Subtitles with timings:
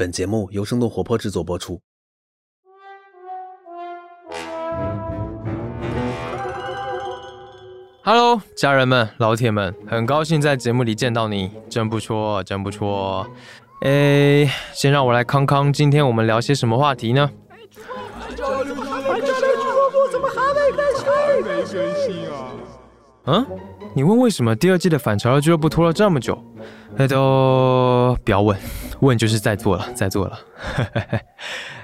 [0.00, 1.78] 本节目由生动活泼制作播出。
[8.02, 13.26] Hello，家人们、老铁们，很高兴在节目里见到你，真不错，真不错。
[13.82, 17.30] 哎，先让我来康康，今天我们聊些什么话题呢？
[23.26, 23.46] 嗯？
[23.92, 26.42] 你问为什么第二季的反潮流俱乐部拖了这么久？
[26.96, 28.58] 那都不要问，
[29.00, 30.38] 问就是在做了，在做了。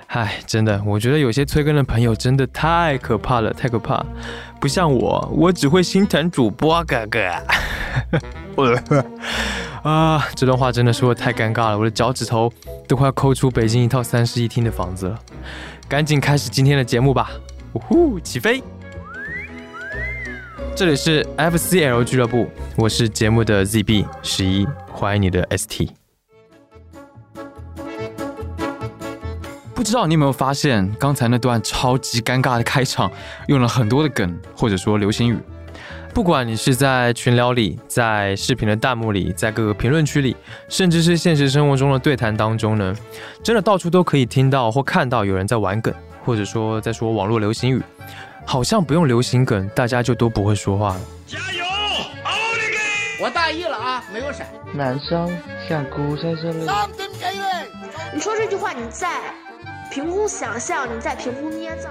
[0.08, 4.04] 嗨，真的，我觉得有些催更的朋友真的太可怕了，太可怕。
[4.60, 7.20] 不像我，我只会心疼主播哥哥。
[9.82, 12.52] 啊，这段话真的说的太尴尬了，我的脚趾头
[12.86, 15.18] 都快要抠出北京一套三室一厅的房子了。
[15.88, 17.30] 赶紧开始今天的节目吧！
[17.72, 18.62] 呜呼，起飞！
[20.74, 26.05] 这里是 FCL 俱乐部，我是节目的 ZB 十一，欢迎你的 ST。
[29.76, 33.12] 不知道你有没有发现，刚才那段超级尴尬的开场，
[33.46, 35.38] 用了很多的梗或者说流行语。
[36.14, 40.34] 不管你是在群聊里，在视频的弹幕里，在各个评论区里，
[40.70, 42.96] 甚至是现实生活中的对谈当中呢，
[43.42, 45.92] 真的到处都可以听到或看到有人在玩梗，
[46.24, 47.82] 或者说在说网络流行语。
[48.46, 51.00] 好像不用流行梗，大家就都不会说话了。
[51.26, 51.62] 加油，
[52.24, 53.22] 奥利给！
[53.22, 54.46] 我大意了啊，没有闪。
[54.72, 55.28] 男生
[55.68, 56.66] 想哭在这里。
[58.14, 59.20] 你说这句话，你在
[59.96, 61.88] 凭空想象，你在凭空捏造。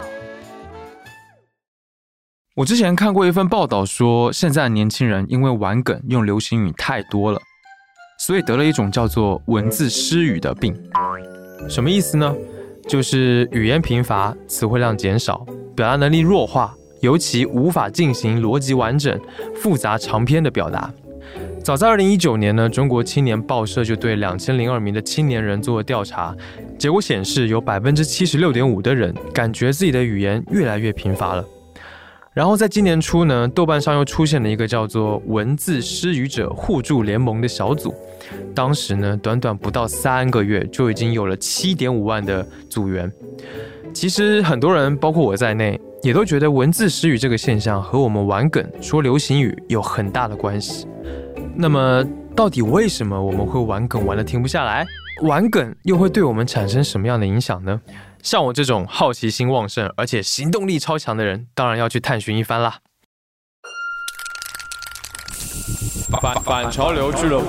[2.56, 7.42] 我之前看过一份报道，说现在年轻人因为玩梗用流行语太多了，
[8.20, 10.80] 所以得了一种叫做文字失语的病。
[11.68, 12.32] 什么意思呢？
[12.88, 15.44] 就是语言贫乏，词汇量减少，
[15.76, 19.20] 表达能力弱化，尤其无法进行逻辑完整、
[19.56, 20.94] 复杂长篇的表达。
[21.64, 26.36] 早在二零一九年呢，中国青年报社就对两千零二名的青年人做了调查，
[26.78, 31.46] 结果显示有百分之七十六点五的人感觉自己的语言越来越贫乏了。
[32.34, 37.94] 然后在今年初呢，豆瓣上又出现了一个叫做“文字失语者互助联盟”的小组，
[38.54, 43.10] 当时呢，短短不到三个月就已经有了七点五万的组员。
[43.94, 50.86] 其实很多人，包括我在内，也都觉得文字失语这个现象和我们玩梗、说流行语有很大的关系。
[51.56, 52.06] 那么，
[52.36, 54.86] 到底为什么我们会玩梗玩的停不下来？
[55.22, 57.82] 玩梗又会对我们产生什么样的影响呢？
[58.22, 62.80] 像我这种好奇心旺盛而且行动力超强的人，当然要去探寻一番啦。
[66.22, 67.48] 反反潮流俱乐部，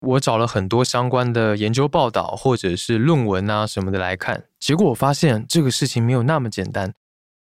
[0.00, 6.94] 我找了很多相关的研究报道或者是论文啊什么的来看，结果我发现这个事情没有那么简单，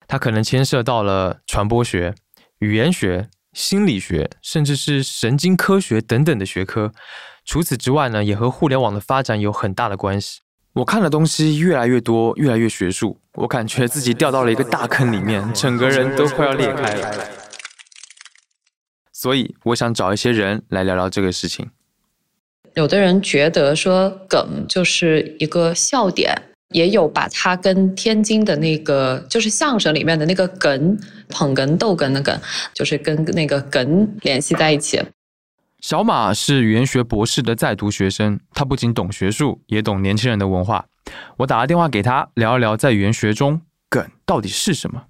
[0.07, 2.15] 它可能牵涉到了传播学、
[2.59, 3.31] 语言学。
[3.53, 6.93] 心理学，甚至是神经科学等等的学科。
[7.45, 10.41] 除此之外呢，也和互联网的发展有很大的关系。
[10.75, 17.29] 我看的东西越来越多，越来越学术，我感觉自己掉到了一个大坑里面，整个人都快要裂开了。
[19.13, 21.69] 所以，我想找一些人来聊聊这个事情。
[22.75, 26.50] 有的人觉得说梗就是一个笑点。
[26.71, 30.97] 也有把它跟天津的那个，就是相声里面的那个哏，
[31.29, 32.39] 捧哏逗哏的哏，
[32.73, 35.01] 就是跟那个哏联系在一起。
[35.81, 40.85] 小马是语言学博士的在读学生，他不仅懂学术，也懂年轻人的文化。
[41.39, 45.03] 我打了电话给他，聊一聊在语言学中梗到底是什么。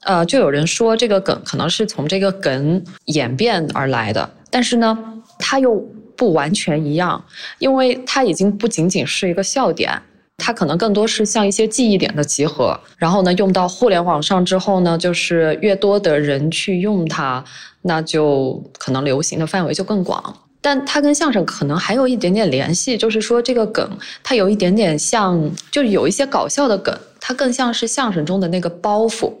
[0.00, 4.98] 呃，就有人说这个梗可能是从这个梗演变而来的，但是呢，
[5.38, 5.74] 它又
[6.16, 7.24] 不完全一样，
[7.58, 10.02] 因为它已经不仅仅是一个笑点。
[10.38, 17.44] 它可能更多是像一些记忆点的集合，然后呢，用到互联网上之后呢，就是越多的人去用它，
[17.82, 20.22] 那就可能流行的范围就更广。
[20.60, 29.32] 但它跟相声可能还有一点点联系，就是说这个梗它有一点点像，就有一些搞笑的梗，它更像是相声中的那个包袱，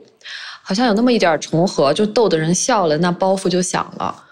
[0.62, 4.24] 好像有那么一点重合，就逗得人笑了，那包袱就响了。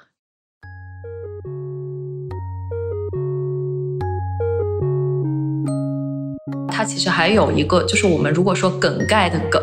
[6.86, 9.60] 其实还有一个，就是我们如果说梗概的梗，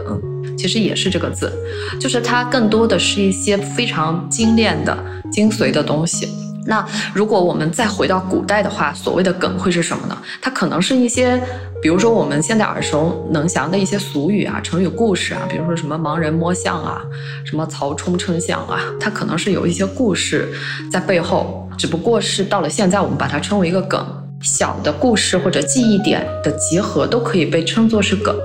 [0.58, 1.52] 其实也是这个字，
[2.00, 4.98] 就是它更多的是一些非常精炼的
[5.32, 6.28] 精髓的东西。
[6.66, 10.18] 那如果我们再回到古代的话，所谓的梗会是什么呢？
[10.42, 11.38] 它可能是一些，
[11.82, 17.02] 比如说我们现在耳熟能详的一些俗语啊、成语故事啊，比如说什么盲人摸象啊、
[17.44, 20.54] 什么曹冲称象啊，它可能是有一些故事
[20.90, 24.23] 在背后，只不过是到了现在，我们把它称为一个梗。
[24.44, 28.36] 小的故事或者记忆点的集合都可以被称作是梗。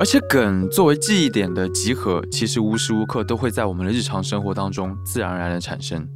[0.00, 6.08] 而且梗作为记忆点的集合，其实无时无刻都会在我们的日常生活当中自然而然的产生。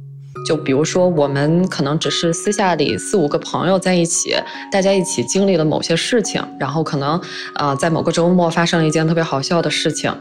[0.47, 4.35] 就比如说，我们可能只是私下里四五个朋友在一起，
[4.71, 7.21] 大家一起经历了某些事情，然后可能
[7.55, 10.11] 呃在某个周末发生了一件特别好笑的事情，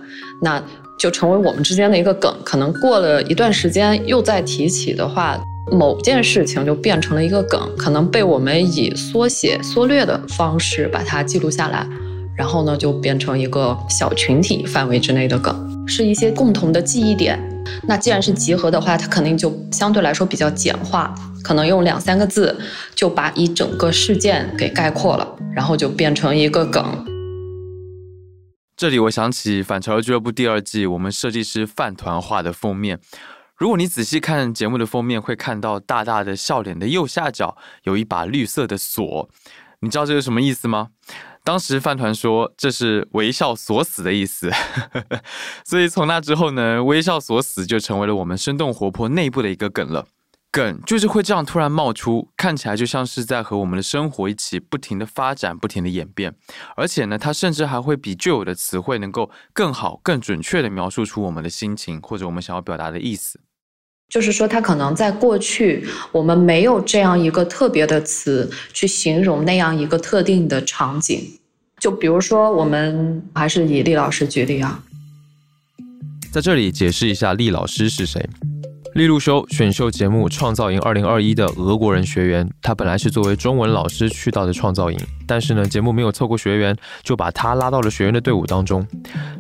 [0.43, 0.63] 那
[1.03, 2.33] 就成为我们之间的一个梗。
[2.45, 5.37] 可能过了一段时间又再提起的话，
[5.73, 11.85] 某件事情就变成了一个梗，可能被我们以缩写、缩略的方式把它记录下来。
[12.37, 17.37] 然后呢，就变成一个小群体范围之内的梗，是一些共同的记忆点。
[17.89, 21.13] 那既然是集合的话，它肯定就相对来说比较简化，
[21.43, 22.57] 可能用两三个字
[22.95, 27.05] 就把一整个事件给概括了，然后就变成一个梗。
[28.83, 32.99] 这里我想起《反潮流俱乐部》第二季我们设计师饭团画的封面，
[33.57, 39.31] 如果你仔细看节目的封面，会看到大大的笑脸的右下角有一把绿色的锁，
[39.83, 40.89] 你知道这是什么意思吗？
[41.45, 44.51] 当时饭团说这是微笑锁死的意思，
[45.65, 50.09] 所以从那之后呢，微笑锁死就成为了我们生动活泼内部的一个梗了。
[50.53, 56.35] 梗就是会这样突然冒出，看起来就像是在和我们的生活一起不停的发展、不停的演变，
[56.77, 63.41] 而且呢，它甚至还会比旧有的词汇能够更好、更准确的描述出我们的心情或者我们想要表达的意思。
[64.11, 71.41] 就是说，它可能在过去我们没有这样一个特别的词去形容那样一个特定的场景。
[71.79, 74.85] 就比如说，我们还是以厉老师举例啊，
[76.31, 78.29] 在这里解释一下厉老师是谁。
[78.95, 88.87] 利路修选秀节目《创造营2021》的俄国人学员，他本来是作为中文老师去到的创造营，但是呢，节目没有凑够学员，就把他拉到了学员的队伍当中。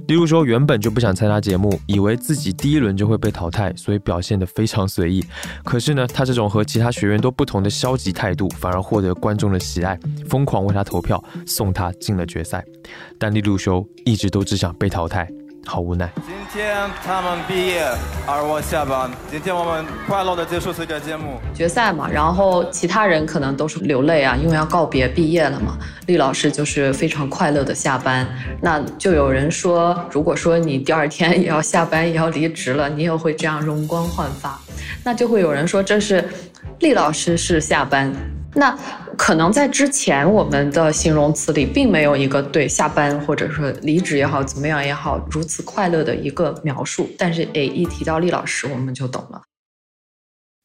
[0.08, 5.22] 利路修原本就不想参加节目，以为自己第一轮就会被淘汰，所以表现得非常随意。
[5.64, 9.98] 可是呢，他这种和其他学员都不同的消极态度，反而获得观众的喜爱，
[10.30, 12.64] 疯狂为他投票，送他进了决赛。
[13.18, 15.28] 但利路修一直都只想被淘汰。
[15.64, 16.10] 好无奈。
[16.26, 17.84] 今天他们毕业，
[18.26, 19.10] 而我下班。
[19.30, 21.40] 今天我们快乐的结束这个节目。
[21.54, 25.78] 决赛嘛，然后其他人可能都是流泪啊，因为要告别毕业了嘛。
[26.06, 28.26] 厉老师就是非常快乐的下班。
[28.60, 34.58] 那就有人说，如果说你第二天也要下班，也要离职了，你也会这样容光焕发。
[35.04, 36.28] 那就会有人说，这是
[36.80, 38.12] 厉老师是下班。
[38.54, 38.76] 那
[39.16, 47.08] 可能在之前，我们的形容词里并没有一个对下班或者说离职也好，怎么样也好，如此快乐的一个描述。
[47.18, 49.42] 但是，诶，一提到厉老师，我们就懂了。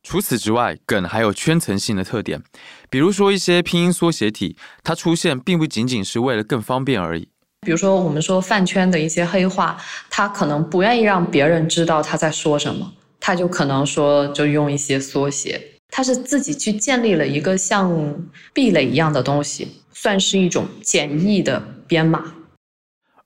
[0.04, 2.42] 除此之外，梗还有圈层性的特点，
[2.90, 7.28] 比如说一些拼音缩写体，它出现并不仅仅是为了更方便而已。
[7.66, 9.78] 比如说，我们说饭圈的一些黑话，
[10.10, 15.62] 他可能不愿意让别人知道他在说什么，他就可能说就用一些缩写。
[15.90, 18.16] 他是自己去建立了一个像
[18.54, 22.34] 壁垒一样的东西，算是一种简易的编码。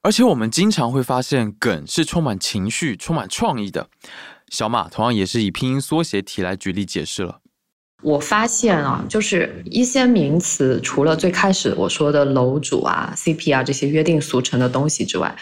[0.03, 3.87] 而且我们经常会发现，梗是充满情绪、充满创意的。
[4.49, 7.39] 小马同样也是以拼音缩写体来举例解释了。
[8.01, 15.35] 我发现啊，就是一些名词，除了最开始我说的楼主啊、CP 啊这些约定俗成的东西之外。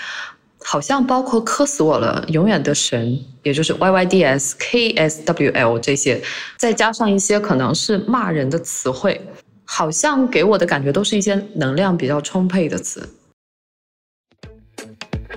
[0.64, 6.22] 好像包括磕死我了，永远的神，也就是 Y Y D S K S W L 这些，
[6.58, 9.20] 再加上一些可能是骂人的词汇，
[9.64, 13.08] 好像给我的感觉都是一些能量比较充沛的词。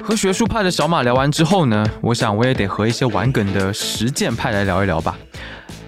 [0.03, 5.17] 和学术派的小马聊完之后呢，我想我也得和一些玩梗的实践派来聊一聊吧。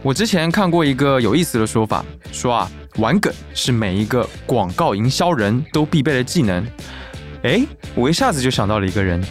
[0.02, 6.64] 我之前看过一个有意思的说法，说啊，玩梗是每一个广告营销人都必备的技能。
[7.44, 7.62] 哎，
[7.94, 9.22] 我一下子就想到了一个人。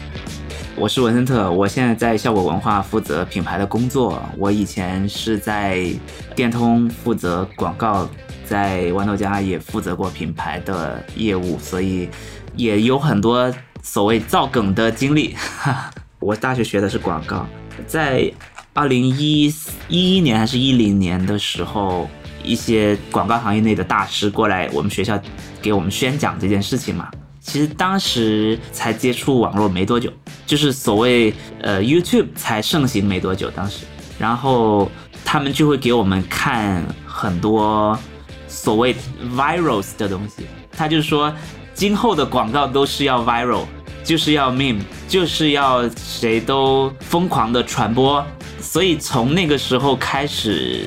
[0.76, 4.22] 我是文森特，我现在在效果文化负责品牌的工作。
[4.38, 5.88] 我以前是在
[6.36, 8.08] 电通负责广告，
[8.46, 12.08] 在豌豆荚也负责过品牌的业务，所以
[12.56, 13.52] 也有很多
[13.82, 15.36] 所谓造梗的经历。
[16.22, 17.48] 我大学学的是广告，
[17.88, 18.32] 在
[18.74, 19.52] 二零一
[19.88, 22.08] 一一年还是一零年的时候，
[22.44, 25.20] 一些广告行业内的大师过来我们学校
[25.64, 27.10] 给我们宣讲这件事情嘛。
[27.44, 30.10] 其实当时才接触网络没多久，
[30.46, 31.32] 就是所谓
[31.62, 33.86] 呃 YouTube 才盛行没多久，当时，
[34.18, 34.90] 然后
[35.26, 38.00] 他们就会给我们看很多
[38.48, 38.96] 所谓
[39.36, 41.32] virals 的东西，他就说
[41.74, 43.66] 今后的广告都是要 viral，
[44.06, 48.26] 就是要 meme，就是要谁都疯狂的传播，
[48.62, 50.86] 所以从那个时候开始，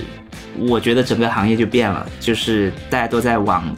[0.59, 3.77] 我觉得整个行业就变了，就是大家都在往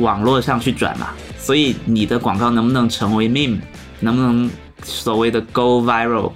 [0.00, 1.08] 网络上去转嘛。
[1.40, 3.58] 所以你的广告能不能成为 meme，
[4.00, 4.48] 能不能
[4.84, 6.32] 所谓的 go viral，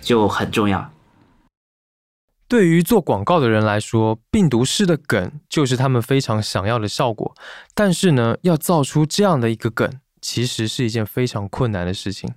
[0.00, 0.90] 就很重要。
[2.48, 7.34] 对于做广告的人来说，病毒式的梗就是他们非常想要的效果。
[7.74, 12.32] 但是呢，要造出这样的一个梗，其实是一件非常困难的事情。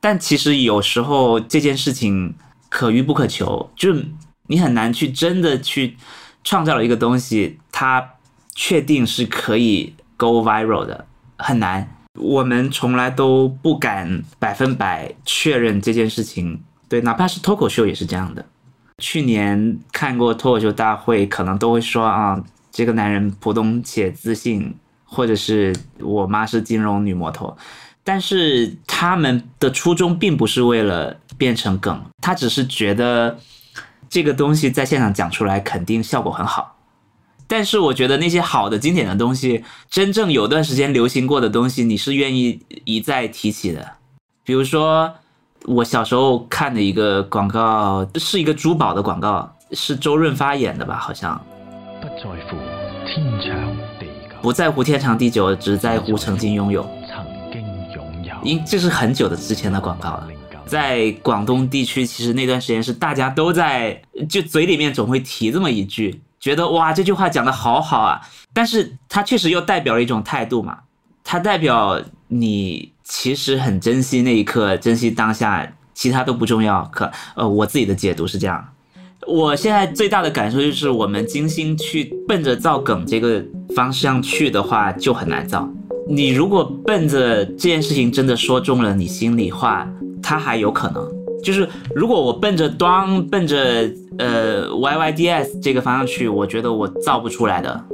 [0.00, 2.34] 但其实有时候这件事情
[2.70, 4.06] 可遇不可求，就是
[4.46, 5.98] 你很难去真的去
[6.42, 8.14] 创造了一个东西，它
[8.54, 11.06] 确定是可以 go viral 的，
[11.38, 11.88] 很难。
[12.18, 16.62] 我们从来都不敢百分百确认这件事情。
[16.88, 18.44] 对，哪怕是脱口秀也是这样的。
[18.98, 27.54] 去年看过脱口秀大会，可能都会说啊，这个男人普通且自信，或者是我妈是金融女魔头。
[28.02, 33.36] 但是他们的初衷并不是为了变成梗，他只是觉得
[34.08, 36.75] 这个东西在现场讲出来肯定效果很好。
[37.48, 43.92] 但是我觉得那些好的经典的东西，真正有段时间流行过的东西，你是愿意一再提起的。
[44.44, 45.12] 比如说
[45.64, 50.96] 我小时候看的一个广告，是一个珠宝的广告，是周润发演的吧？
[50.96, 51.40] 好像。
[52.00, 52.54] 不在乎
[53.06, 56.82] 天长地久，不在乎天长地久，只在乎曾经拥有。
[57.08, 57.62] 曾经
[57.94, 60.28] 拥有因这是很久的之前的广告了，
[60.66, 68.20] 在广东地区，其实那段时间是大家都在就嘴里面总会提这么一句，觉得哇这句话讲的好好啊，
[68.52, 70.78] 但是它确实又代表了一种态度嘛，
[71.24, 76.88] 它代表你其实很珍惜那一刻，珍惜当下，其他都不重要。
[76.92, 78.64] 可呃，我自己的解读是这样，
[79.26, 85.68] 我现在最大的感受就是，我们精心去奔着造梗这个方向去的话，就很难造。
[86.08, 89.84] 你如果奔着这件事情真的说中了你心里话，
[90.22, 91.04] 它还有可能。
[91.46, 93.88] 就是如果我奔着端奔着
[94.18, 97.84] 呃 Y Y D S 这个方向去，我觉得我造不出来的。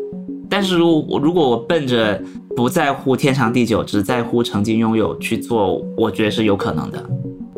[0.49, 2.19] 但是如果如果我奔着
[2.57, 7.05] 不在乎天长地久，只在乎曾经拥有去做，我觉得是有可能的，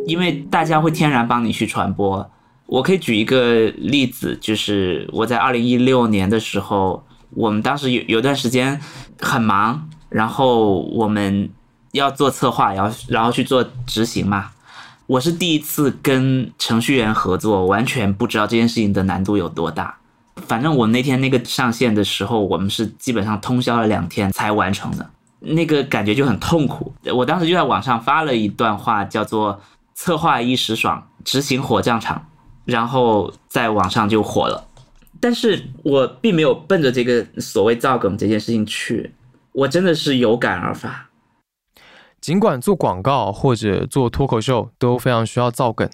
[0.06, 2.28] 因为大家会天然帮你去传播。
[2.66, 8.80] 我可以举一个例子，就是我在二零一六年的时候，我们当时有有段时间
[9.20, 9.88] 很忙。
[10.10, 11.50] 然后我们
[11.90, 14.48] 要做策划，然后然后去做执行嘛。
[15.06, 19.94] 我是第一次跟程序员合作，完全不知道这件事情的难度有多大。
[20.46, 26.92] 反正我那天那个上线的时候，我们是基本上通宵了两天才完成的，那个感觉就很痛苦。
[27.14, 29.60] 我当时就在网上发了一段话，叫做
[29.94, 32.26] “策划一时爽，执行火葬场”，
[32.64, 34.66] 然后在网上就火了。
[35.20, 39.12] 但是我并没有奔着这个所谓造梗这件事情去。
[39.52, 41.08] 我真的是有感而发。
[42.24, 45.86] 尽管做广告或者做脱口秀都非常需要造梗，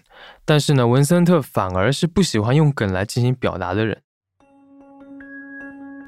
[0.45, 4.01] 但是呢，文森特反而是不喜欢用梗来进行表达的人。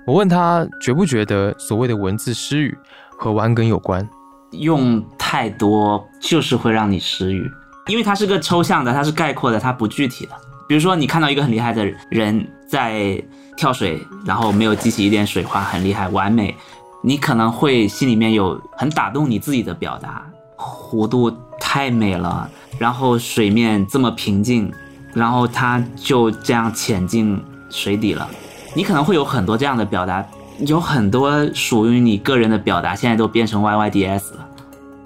[0.08, 2.74] 我问他觉不觉得所谓的文字失语
[3.20, 4.08] 和玩梗有关？
[4.54, 7.46] 用太多就是会让你失语，
[7.88, 10.32] 因为它是个抽象的，它是概括的，它不具体的。
[10.70, 13.22] 比如说，你看到一个很厉害的人在
[13.58, 16.56] 跳水，然后没有激起一点水花，很厉害，完美。
[17.06, 21.30] 你可能会心里面有很打动你自己的表达，弧度
[21.60, 24.72] 太美了，然后水面这么平静，
[25.14, 27.38] 然后它就这样潜进
[27.70, 28.26] 水底了。
[28.74, 30.26] 你可能会有很多这样的表达，
[30.60, 34.48] 有很多属于你个人的表达，现在都变成 Y Y D S 了。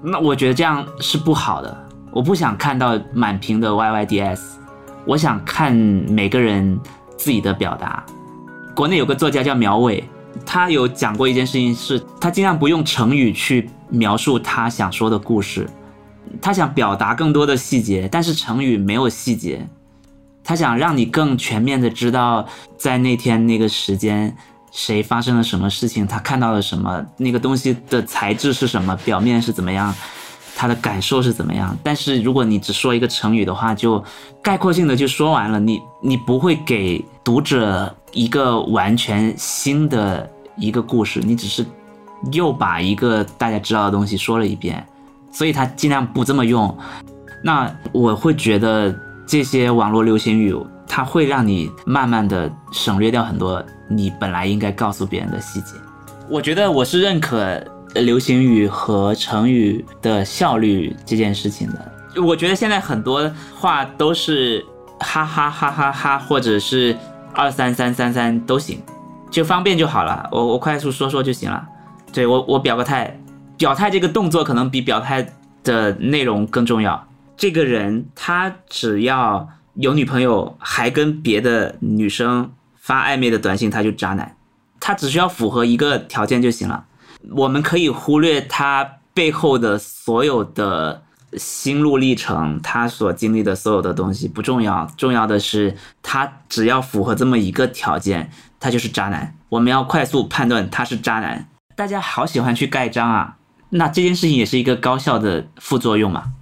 [0.00, 1.76] 那我觉得这样是不好的，
[2.12, 4.56] 我不想看到满屏的 Y Y D S，
[5.04, 6.78] 我想看每个人
[7.16, 8.04] 自己的表达。
[8.72, 10.08] 国内有个作家叫苗伟。
[10.46, 15.68] 他有讲过一件事情，是他尽量不用成语去描述他想说的故事，
[16.40, 19.66] 他想表达更多的细节，但是成语没有细节，
[20.44, 24.36] 他想让你更全面的知道在那天那个时间
[24.70, 29.94] 谁发生了什么事情，他看到了什么，那个东西的材质是什么，表面是怎么样，
[30.58, 31.76] 他的感受是怎么样。
[31.84, 34.02] 但是如果你只说一个成语的话，就
[34.42, 37.94] 概括性的就说完了，你你不会给读者。
[38.12, 41.64] 一个完全新的一个故事，你只是
[42.32, 44.82] 又把一个大家知道的东西说了一遍，
[45.30, 46.74] 所以他尽量不这么用。
[47.44, 48.92] 那我会觉得
[49.26, 55.74] 这些网络流行语，它会让你慢慢的省略掉很多你本来应该告诉别人的细节。
[56.30, 57.62] 我觉得我是认可
[57.94, 61.92] 流行语和成语的效率这件事情的。
[62.22, 64.64] 我觉得现在很多话都是
[65.00, 66.96] 哈哈哈哈哈，或者是。
[67.34, 68.82] 二三三三三都行，
[69.30, 70.28] 就方便就好了。
[70.32, 71.64] 我我快速说说就行了。
[72.12, 73.16] 对我我表个态，
[73.56, 75.24] 表态这个动作可能比表态
[75.62, 77.06] 的内容更重要。
[77.36, 84.34] 这个人他只要有女朋友，还跟别的女生发暧昧的短信，他就渣男。
[84.80, 86.86] 他只需要符合一个条件就行了。
[87.32, 91.02] 我们可以忽略他背后的所有的。
[91.36, 99.36] 心路历程，他所经历的所有的东西不重要，重要的是他只要符合这么一个条件，他就是渣男。
[99.50, 101.46] 我们要快速判断他是渣男。
[101.76, 103.36] 大家好喜欢去盖章啊，
[103.68, 106.32] 那这件事情也是一个高效的副作用嘛？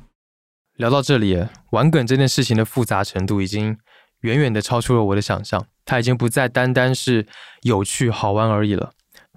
[0.76, 3.76] 聊到这里，玩梗这件事情的复杂程度已经
[4.20, 7.26] 远远的超出了我的想象，它已经不再单单是
[7.62, 8.92] 有趣好玩而已了。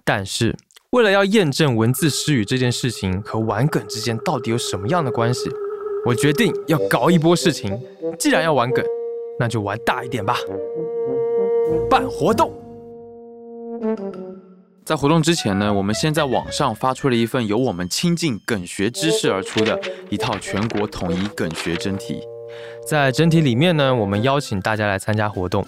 [0.05, 0.55] 但是，
[0.91, 5.47] 为了要验证文字失语这件事情和玩梗之间到底有什么样的关系，
[6.03, 7.79] 我决定要搞一波事情。
[8.17, 8.83] 既然要玩梗，
[9.39, 10.35] 那就玩大一点吧，
[11.91, 12.51] 办活动。
[14.83, 19.79] 在活动之前呢，我们先在网上发出了一份由我们亲近梗学知识而出的
[20.09, 22.19] 一套全国统一梗学真题。
[22.85, 25.65] 在整体里面呢，我们邀请大家来参加活动，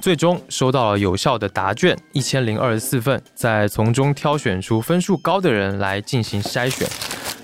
[0.00, 6.86] 最终收到了有效的答卷一千零二十四份，再从中挑选出分数高的人来进行筛选，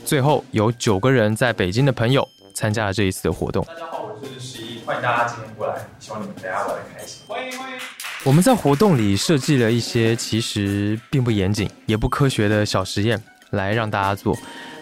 [0.05, 3.65] 最后有九个人在北京的朋友参加了这一次的活动。
[3.65, 7.23] 大家好，我是十一，欢迎大家今天过来，希望你们大家玩得开心。
[7.27, 7.79] 欢迎欢迎。
[8.25, 14.37] 我们在活动里设计了一些其实并不严谨也不科学的小实验来让大家做，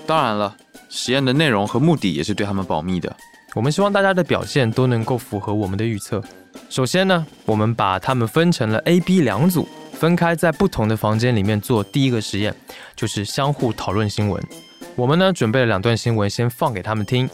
[0.06, 0.56] 当然了，
[0.88, 3.14] 实验的内容和目的也是对他们保密的。
[3.54, 6.22] 我们希望大家的表现都能够符合我们的预测。
[6.70, 12.54] 首先呢，我们把他们分成了 A、B 两组，分开在不同的房间里面做第一个实验，
[12.96, 14.42] 就是相互讨论新闻。
[14.96, 17.28] 我们呢准备了两段新闻，先放给他们听，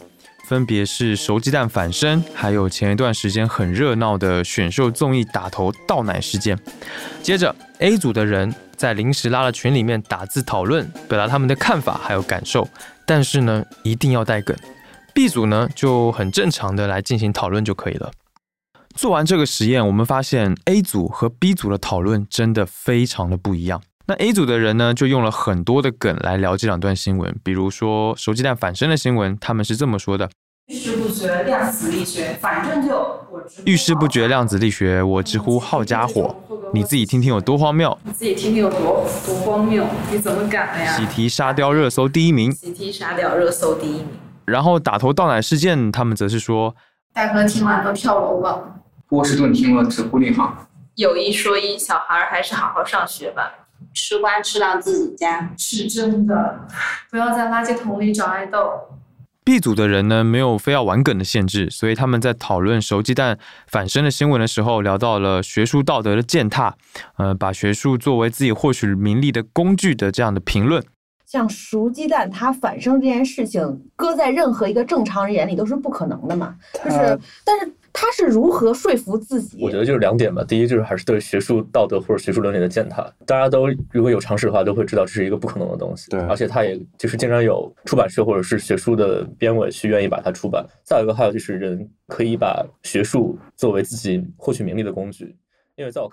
[0.45, 6.59] 分别是熟鸡蛋反身，还有前一段时间很热闹的选秀综艺打头倒奶事件。
[7.23, 12.67] 接着 A 组的人在临时拉了群里面打字讨论，表达他们的看法还有感受，
[13.05, 14.53] 但是呢一定要带梗。
[15.13, 18.11] B 组呢就很正常的来进行讨论就可以了。
[18.95, 23.81] 做完这个实验，我们发现 A 组和 B 组的讨论真的非常的不一样。
[24.07, 30.29] 那 A 组的人呢，就用了很多的梗来聊这两段新闻，比如说熟鸡蛋反身的新闻，他们是这么说的：
[30.67, 36.35] 遇事不决量子力学，反正就我遇事不决量子力学，我直呼好家伙！
[36.73, 40.97] 你自己听听有多荒谬，你自己听听有多多荒谬，你怎么敢的呀？
[40.97, 44.07] 喜提沙雕热搜第一名，喜提沙雕热搜第一名。
[44.49, 46.75] 然后打头倒奶事件，他们则是说：
[47.13, 48.81] 大哥听完都跳楼了。
[49.07, 50.55] 波士顿听了直呼内行。
[50.95, 53.51] 有一说一，小孩还是好好上学吧。
[53.93, 56.67] 吃瓜吃到自己家，是真的。
[57.09, 58.69] 不要在垃圾桶里找爱豆。
[59.45, 66.75] B 组的人呢，没有非要玩梗的限制，所以他们在讨论熟鸡蛋反身的新闻的时候，聊到了学术道德的践踏，
[67.17, 70.83] 呃，把学术作为自己获取名利的工具的这样的评论。
[71.29, 76.55] 像熟鸡蛋它反生这件事情，搁在任何一个正常人眼里都是不可能的嘛。
[76.83, 79.59] 就是，但是他是如何说服自己？
[79.61, 80.43] 我觉得就是两点吧。
[80.43, 83.07] 第一就是还是对学术道德或者学术伦理的践踏。
[83.27, 86.09] 大家都如果有常识的话，都会知道这是一个不可能的东西。
[86.09, 90.65] 对，而且他也就是经常有出版社或者是学术的编委去愿意把它出版。
[90.83, 95.35] 再有一个还有就是人可以把学术作为自己获取名利的工具。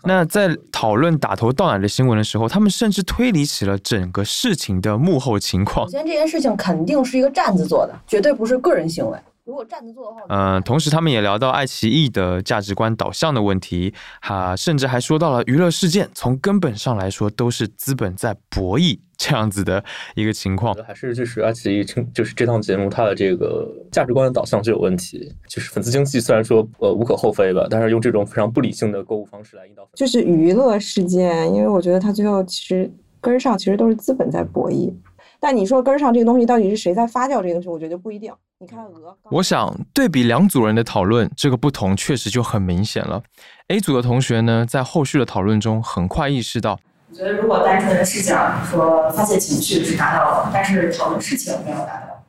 [0.05, 5.87] 那在讨论打头到奶的新闻的时候，他们甚至推理起了整个事情的幕后情况。
[5.87, 9.19] 首先，这件事情肯定是一个站子做的，绝对不是个人行为。
[9.47, 19.85] 如果站着做的话，嗯，同时他们也聊到爱奇艺的价值观导向的问题，哈，甚至还说到了娱乐事件从根本上来说都是资本在博弈这样子的
[20.17, 20.75] 一个情况。
[20.85, 25.33] 还是就是爱奇艺，就是这档节目它的这个价值观的导向就有问题。
[25.47, 34.93] 就是粉丝经济虽然说呃无可厚非吧，但是用这种非常不理性的购物方式来引导，就是娱乐事件，因为我觉得它最后其实根上其实都是资本在博弈。
[35.41, 38.33] 但你说根上这个东西到底是谁在发酵这个东西，我觉得不一定。
[38.59, 43.23] 你看鹅，我想对比两组人的讨论，这个不同确实就很明显了。
[43.69, 46.79] A 组的同学呢，在后续的讨论中很快意识到，
[47.11, 52.25] 我觉得如果单纯的视角和发泄情绪是达到了，但是讨论事情没有达到。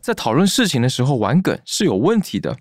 [0.00, 2.56] 在讨论事情的时候玩梗是有问题的，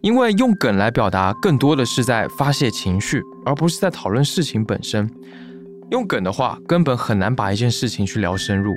[0.00, 5.10] 因为用梗来表达更多的是在发泄情绪，而不是在讨论事情本身。
[5.90, 8.74] 用梗的话，根本很难把一件事情去聊深入。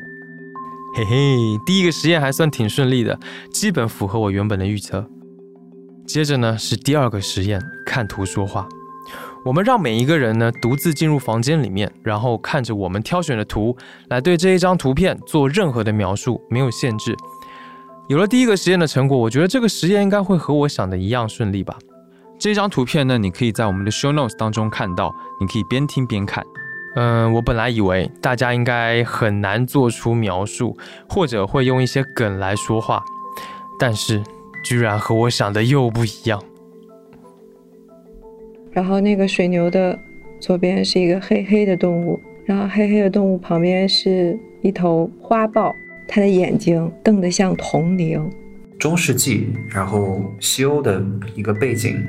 [0.93, 3.17] 嘿嘿，第一个实验还算挺顺利的，
[3.49, 5.07] 基本符合我原本的预测。
[6.05, 8.67] 接着呢是第二个实验，看图说话。
[9.45, 13.75] 我们让每一个人呢独自进入房间里面，然后看着我们挑选的图，
[14.09, 17.15] 来对这一张图片做任何的描述，没有限制。
[18.09, 21.79] 有了第一个实验的成果，我觉得这个实验应该会和我想的一样顺利吧。
[22.37, 26.45] 这张图片呢，你可以在我们的 show notes 当中看到，你可以边听边看。
[26.95, 30.77] 嗯，我本来以为大家应该很难做出描述，
[31.07, 33.01] 或者会用一些梗来说话，
[33.79, 34.21] 但是
[34.65, 36.43] 居然和我想的又不一样。
[38.71, 39.97] 然后那个水牛的
[40.39, 45.73] 左边是一个黑黑的动物，然后黑黑的动物旁边是一头花豹，
[46.07, 48.29] 它的眼睛瞪得像铜铃。
[48.77, 51.01] 中世纪，然后西欧的
[51.35, 52.03] 一个背景。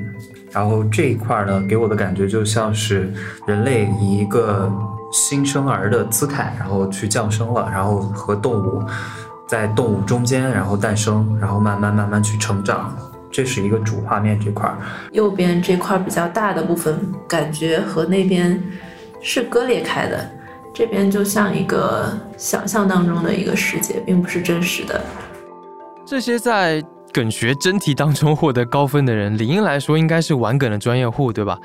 [0.53, 3.11] 然后这一块呢，给我的感觉就像是
[3.47, 4.71] 人类以一个
[5.11, 8.83] 新生儿的姿态，然后去降生了，然后和动物
[9.47, 12.95] 在动物中间，然后诞生，然后慢慢慢慢去成长，
[13.31, 14.77] 这是一个主画面这块儿。
[15.11, 18.61] 右边这块比较大的部分，感觉和那边
[19.21, 20.29] 是割裂开的，
[20.73, 25.01] 这边就像一个想象当中的一个世界，并不是真实的。
[26.05, 31.59] 这些在梗学真题当中获得高分的人，理应来说应该是玩梗的专业户，对吧？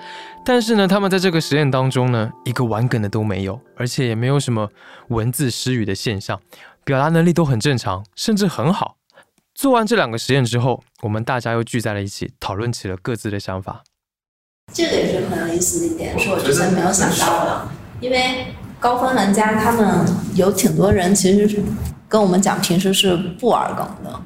[0.44, 4.68] 但是呢，他们在这个实验当中呢，一个玩梗的都没有，而且也没有什么
[5.08, 6.38] 文字失语的现象，
[6.84, 8.96] 表达能力都很正常，甚至很好。
[9.54, 13.82] 做完这两个实验之后，我们大家又聚在了一起，讨论起了各自的想法。
[14.74, 17.68] 这个也是很有意思的一点，是我之前没有想到的，
[18.00, 21.62] 因为高分玩家他们有挺多人其实是
[22.06, 24.20] 跟我们讲平时是不玩梗的。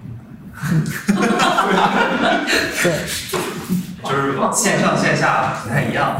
[2.82, 2.92] 对，
[4.04, 6.16] 就是线上线下不太一样，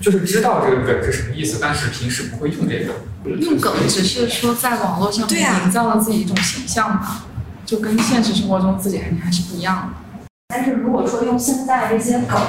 [0.00, 2.94] 就是知道这个梗是什么意思，但是平时不会用这个。
[3.40, 7.24] 用梗只是说在网络上面营造了自己一种形象吧，
[7.66, 9.88] 就跟现实生活中自己肯定还是不一样的。
[10.48, 12.40] 但是如果说用现在这些梗，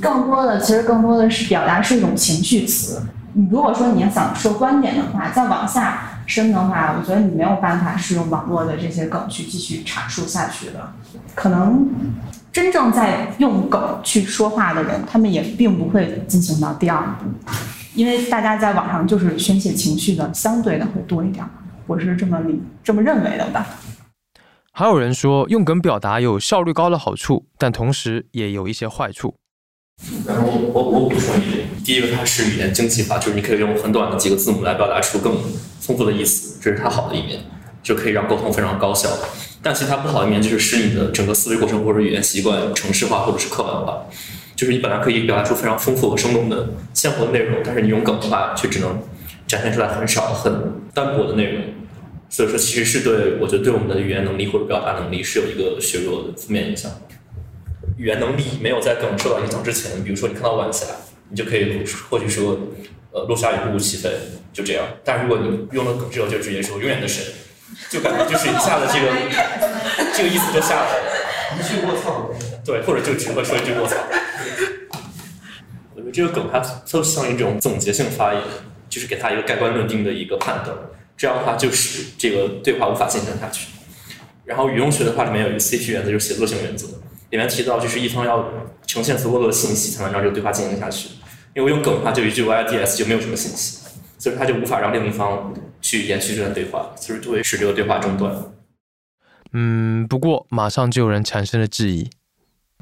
[0.00, 3.02] 更多的其实更多的是表达是一种情绪词。
[3.34, 10.92] 你如果说你要想说观点的话，再往下深的话，我觉得你没有办法是用网络的这些梗去继续阐述下去的。
[11.34, 11.88] 可能
[12.52, 17.26] 真正在用梗去说话的人，他们也并不会进行到第二步，
[17.94, 21.44] 因为大家在网上就是宣泄情绪的，相对的会多一点。
[21.86, 23.66] 我是这么理这么认为的吧。
[24.72, 29.34] 还有人说，用梗表达有效率高的好处，但同时也有一些坏处。
[30.26, 35.36] 然后我我补充一点，第一个它是语言经济化，就是你可以用很短的几个字母来表达出更
[35.80, 37.40] 丰富的意思，这是它好的一面，
[37.82, 39.08] 就可以让沟通非常高效。
[39.62, 44.04] 但其实它不好的一面就是使你的整个思维过程或者语言习惯程式化或者是刻板化，
[44.54, 49.00] 就是你本来可以表达出非常丰富和生动的鲜活的内容，但是你用梗的话却只能
[49.46, 51.62] 展现出来很少很单薄的内容。
[52.28, 56.90] 所以说，其实是对我觉得对我们的语言能力或者表达能力是有一个削弱的负面影响。
[57.96, 60.84] 语言能力没有在梗受到影响之前，比如说你看到晚霞，
[61.30, 62.58] 你就可以或许说，
[63.10, 64.10] 呃，落霞与不如齐飞，
[64.52, 64.86] 就这样。
[65.02, 67.24] 但如果你用了梗之后，就直接说永远的神，
[67.90, 69.06] 就感觉就是一下子这个
[70.14, 71.16] 这个意思就下来了。
[71.58, 72.30] 一句卧槽，
[72.64, 73.96] 对，或者就只会说一句卧槽。
[75.94, 78.42] 我觉得这个梗它就像一种总结性发言，
[78.90, 80.76] 就是给他一个盖棺论定的一个判断，
[81.16, 83.68] 这样的话就使这个对话无法进行下去。
[84.44, 86.86] 然后语用学的话里面有一个 CP 原则，就是写作性原则。
[87.36, 88.48] 里面提到，就是一方要
[88.86, 91.10] 呈现足够多的信息，才能让这个对话进行下去。
[91.54, 93.86] 因为用梗的话，就一句 YDS 就没有什么信息，
[94.18, 98.34] 所以他就无法让另一方去延续这段对话，所以就会使这个对话中断。
[99.52, 102.08] 嗯，不过马上就有人产生了质疑。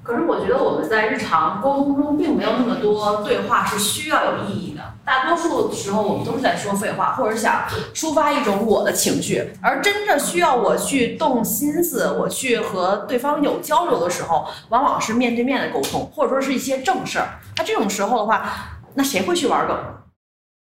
[0.03, 4.64] 可是我觉得我们在日常沟通中，并没有那么多对话是需要有意义的。
[5.05, 9.47] 大多数时候，我们都是在说废话，或者想抒发一种我的情绪。
[9.61, 17.39] 而真正需要我去动心思，我去和对方有交流的时候，往往是面对面的沟通，或者说是一些正事儿。
[17.57, 19.77] 那这种时候的话，那谁会去玩梗？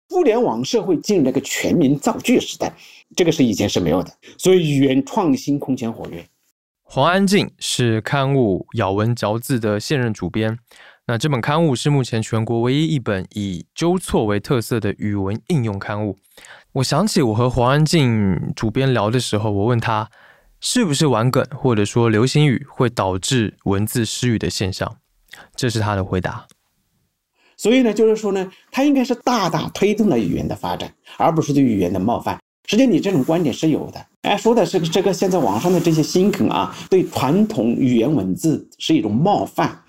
[0.09, 2.71] 互联网社会进入了一个全民造句时代，
[3.15, 6.25] 这个是以前是没有的，所以语言创新空前活跃。
[6.83, 10.57] 黄安静是刊物《咬文嚼字》的现任主编。
[11.07, 16.17] 那这本刊物是目前全国唯一一本以纠错为特色的语文应用刊物。
[16.73, 20.09] 我想起我和黄安静主编聊的时候，我问他
[20.59, 24.97] 是不是玩梗或者说流行语会导致文字失语的现象，
[25.55, 26.47] 这是他的回答。
[27.55, 32.39] 所以呢，就是说呢，它应该是大大推动了语言的发展，而不是对语言的冒犯。
[32.67, 34.03] 实际上，你这种观点是有的。
[34.23, 39.83] 哎，说的是这个现在网上的这些新梗啊，对传统语言文字是一种冒犯。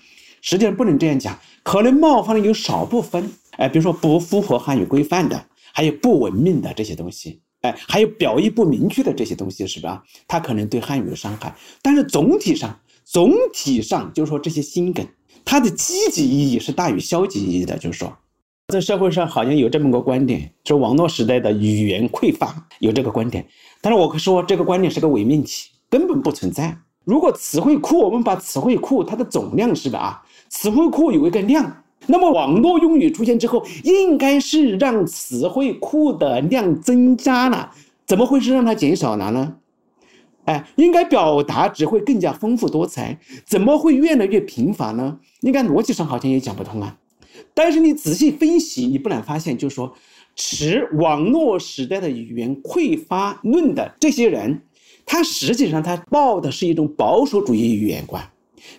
[0.49, 3.29] 实际上不能这样讲，可能冒犯的有少部分。
[3.57, 7.41] 哎，比如说不符合汉语规范的，还有不文明的这些东西。
[7.63, 10.01] 哎，还有表意不明确的这些东西，是吧？
[10.25, 11.53] 它可能对汉语有伤害。
[11.81, 15.05] 但是总体上，总体上就是说这些新梗，
[15.43, 17.77] 它的积极意义是大于消极意义的。
[17.77, 18.17] 就是说。
[18.69, 23.45] 在社会上好像有这么个观点，说网络时代的语言匮乏，有这个观点。
[23.81, 26.77] 但是我可说这个观点是个伪命题，根本不存在。
[27.05, 29.99] 如果词汇库，我们把词汇库它的总量是吧？
[29.99, 37.71] 啊，词汇库有一个量，那么网络用语出现之后，应该是让词汇库的量增加了，
[38.05, 39.55] 怎么会是让它减少了呢？
[40.45, 45.19] 哎，应该表达只会更加丰富多彩，怎么会越来越贫乏呢？
[45.41, 46.97] 应该逻辑上好像也讲不通啊。
[47.53, 49.93] 但是你仔细分析，你不难发现，就是说，
[50.35, 54.61] 持网络时代的语言匮乏论的这些人，
[55.05, 58.23] 他实际上他抱的是一种保守主义语言观，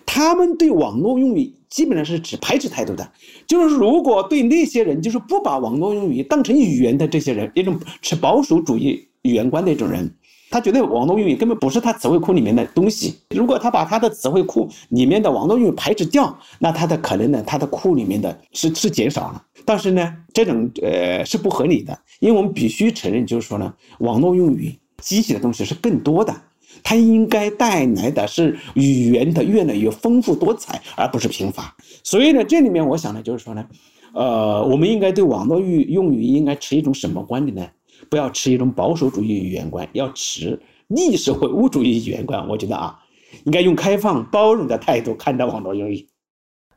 [0.05, 3.11] 他们对网络用语基本上是持排斥态度的。
[3.47, 10.13] 就是如果对那些人，就是不把网络用语当成语言的这些人，一种持保守主义语言观的一种人。
[10.51, 13.13] 他觉得网络用语根本不是他词汇库里面的东西。
[13.35, 19.43] 如果他把他的词汇库里面的网络用语排斥掉，那他的可能呢，他的库里面的是是减少了。
[19.63, 26.35] 但是呢，这种呃是不合理的，因为我们必须承认，就是说呢，网络用语积极的东西是更多的，
[26.83, 31.75] 它应该带来的是语言的越来越丰富多彩，而不是贫乏。
[32.03, 33.65] 所以呢，这里面我想呢，就是说呢，
[34.13, 37.67] 呃，我们应该对网络用用语应该持一种什么观点呢？
[38.09, 42.47] 不要持一种保守主义语言观，要持历史唯物主义语言观。
[42.47, 42.97] 我觉得啊，
[43.43, 46.07] 应该用开放包容的态度看待网络用语。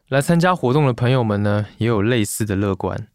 [0.09, 3.09] 来参加活动的朋友们呢，也有类似的乐观。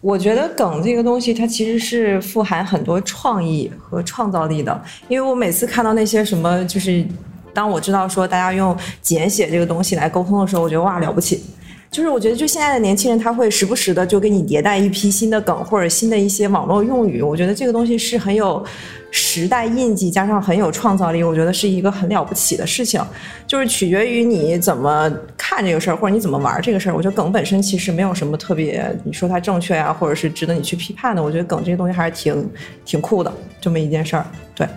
[0.00, 4.82] 我觉得梗这个东西，它其实是富含很多创意和创造力的。
[5.08, 7.06] 因为我每次看到那些什么，就是
[7.52, 11.44] 当我知道说大家用简写这个东西来沟通的时候，我觉得哇了不起。
[11.90, 17.22] 就是我觉得，就现在的年轻人，他会时不时的就给你迭代一批新的梗或者新的一些网络用语。
[17.22, 18.64] 我觉得这个东西是很有
[19.10, 21.22] 时代印记，加上很有创造力。
[21.22, 23.00] 我觉得是一个很了不起的事情。
[23.46, 26.94] 就是取决于你怎么看这个事儿，或者你怎么玩这个事儿。
[26.94, 31.22] 我觉得梗本身其实没有什么特别，你说它正确啊，或者是值得你去批判的。
[31.22, 32.50] 我觉得梗这个东西还是挺
[32.84, 34.26] 挺酷的，这么一件事儿。
[34.54, 34.68] 对。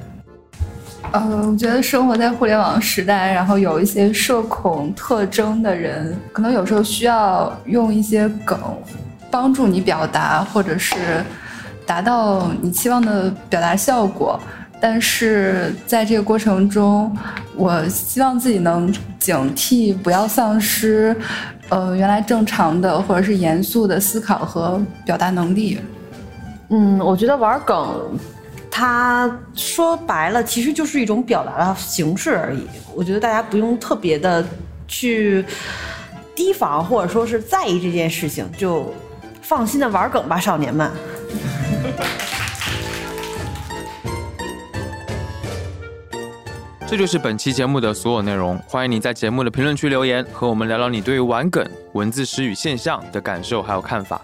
[1.13, 8.57] 嗯，我觉得生活在互联网时代，然后有一些社恐特征的人，可能有时候需要用一些梗
[9.29, 10.95] 帮助你表达，或者是
[11.85, 14.39] 达到你期望的表达效果。
[14.79, 17.15] 但是在这个过程中，
[17.55, 21.15] 我希望自己能警惕，不要丧失
[21.69, 25.79] 呃原来正常的或者是严肃的思考和表达能力。
[26.69, 28.17] 嗯，我觉得玩梗。
[28.71, 32.65] 它说白了，其实就是一种表达的形式而已。
[32.95, 34.43] 我觉得大家不用特别的
[34.87, 35.45] 去
[36.33, 38.91] 提防，或者说是在意这件事情，就
[39.41, 40.89] 放心的玩梗吧，少年们。
[46.87, 48.57] 这就是本期节目的所有内容。
[48.67, 54.19] 欢迎你在节目的评论区留言，和我们聊聊你对于玩梗、文字诗语现象的感受还有看法。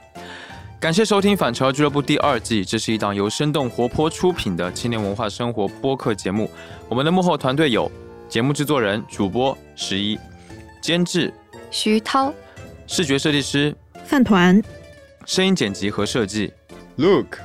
[0.80, 6.48] 感谢收听《反潮俱乐部》第二季，这是一档由生动活泼出品的青年文化生活播客节目。
[6.88, 7.92] 我们的幕后团队有
[8.30, 10.20] 节目制作人、主播十一，
[10.80, 11.34] 监制
[11.72, 12.32] 徐涛，
[12.86, 14.62] 视觉设计师饭团，
[15.26, 16.54] 声音剪辑和设计
[16.98, 17.40] Look，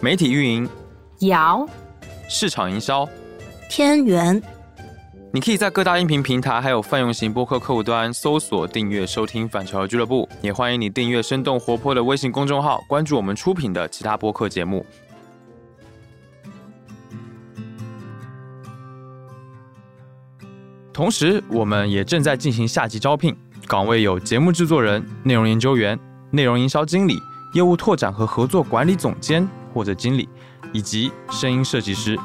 [0.00, 0.66] 媒体运营
[1.20, 1.68] 姚，
[2.30, 3.06] 市场营销
[3.68, 4.42] 天元。
[5.34, 14.86] 你可以在各大音频平台还有泛用型播客客户端搜索订阅收听反潮流俱乐部，也欢迎你订阅生动活泼的微信公众号，关注我们出品的其他播客节目。
[20.92, 25.98] 同时，我们也正在进行下级招聘，岗位有节目制作人、内容研究员、
[26.30, 27.20] 内容营销经理、
[27.54, 30.28] 业务拓展和合作管理总监或者经理，
[30.72, 32.16] 以及声音设计师。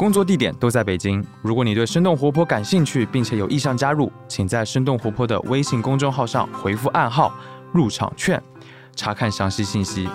[0.00, 1.22] 工作地点都在北京。
[1.42, 7.34] 如果你对生动活泼感兴趣，并且有意向加入，请在生动活泼的微信公众号上回复暗号
[7.70, 8.42] “入场券”，
[8.96, 10.08] 查看详细信息。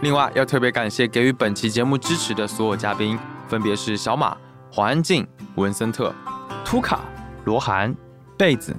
[0.00, 4.34] 另外，要特别感谢给予本期节目支持的所有嘉宾，分别是小马、
[4.72, 6.10] 黄安静、文森特、
[6.64, 7.00] 图卡、
[7.44, 7.94] 罗涵、
[8.38, 8.74] 贝子、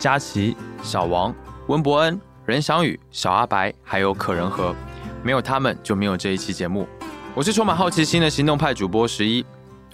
[0.00, 1.32] 佳琪、小王、
[1.68, 4.74] 温伯恩、任翔宇、小阿白，还有可人和。
[5.22, 6.88] 没有他们，就没有这一期节目。
[7.36, 9.46] 我是充满好奇心的行动派主播十一。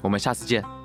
[0.02, 0.77] 我们下次见。